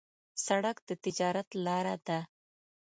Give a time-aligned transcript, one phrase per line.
[0.45, 2.19] سړک د تجارت لاره ده.